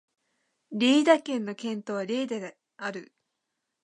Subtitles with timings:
[0.71, 3.13] リェイダ県の県都はリェイダである